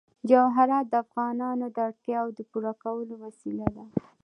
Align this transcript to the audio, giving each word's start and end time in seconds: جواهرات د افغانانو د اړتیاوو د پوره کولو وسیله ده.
جواهرات 0.29 0.85
د 0.89 0.93
افغانانو 1.05 1.65
د 1.75 1.77
اړتیاوو 1.87 2.35
د 2.37 2.39
پوره 2.51 2.73
کولو 2.83 3.13
وسیله 3.23 3.67
ده. 3.75 3.85